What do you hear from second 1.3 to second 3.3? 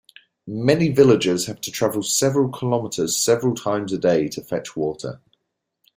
have to travel several kilometres